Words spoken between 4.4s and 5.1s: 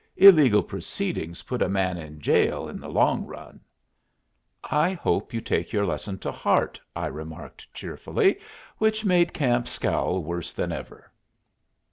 "I